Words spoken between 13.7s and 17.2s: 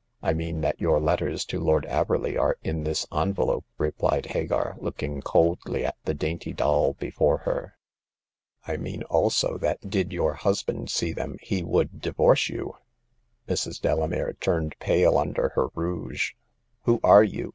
Delamere turned pale under her rouge. *' Who